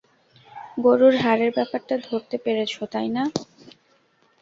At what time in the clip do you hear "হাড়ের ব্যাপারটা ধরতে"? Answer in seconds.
1.23-2.35